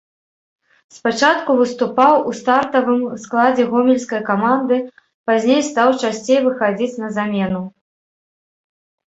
Спачатку 0.97 1.55
выступаў 1.59 2.13
у 2.31 2.33
стартавым 2.39 3.03
складзе 3.25 3.63
гомельскай 3.73 4.21
каманды, 4.31 4.75
пазней 5.31 5.61
стаў 5.69 5.89
часцей 6.05 6.39
выхадзіць 6.47 6.93
на 7.05 7.09
замену. 7.21 7.61